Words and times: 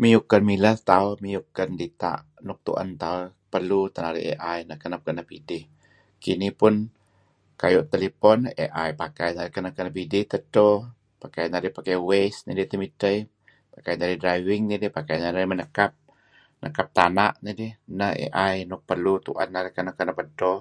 Miyuk 0.00 0.24
ken 0.30 0.42
mileh 0.50 0.76
tauh 0.88 1.14
miyuk 1.24 1.46
ken 1.56 1.70
dita' 1.80 2.24
nuk 2.46 2.58
tuen 2.66 2.90
tauh 3.02 3.22
perlu 3.52 3.80
teh 3.94 4.02
narih 4.04 4.28
AI 4.50 4.60
kanep-kanep 4.82 5.26
idih. 5.38 5.64
Kinih 6.22 6.52
pun 6.60 6.74
kayu' 7.60 7.88
telehpone 7.92 8.42
AI 8.64 8.88
pakai 9.02 9.28
narih 9.36 9.52
kenep-kenep 9.56 9.94
idih, 10.04 10.22
kenep 10.30 10.38
edto 10.40 10.68
pakai 11.22 11.44
narih 11.52 11.72
pakai 11.78 11.96
Waze 12.08 12.38
neh 12.42 12.52
idih 12.54 12.68
temidteh. 12.70 13.18
Renga' 13.74 13.98
narih 14.00 14.18
driving 14.22 14.62
nidih, 14.68 14.90
pakai 14.98 15.16
narih 15.24 15.44
nekap 16.66 16.88
tana' 16.98 17.34
nidih 17.44 17.72
neh 17.98 18.12
AI 18.24 18.54
nuk 18.70 18.82
perlu 18.88 19.12
nuk 19.16 19.22
tuen 19.26 19.48
narih 19.54 19.70
perlu 19.74 19.76
kenap-kenap 19.78 20.16
edto. 20.24 20.52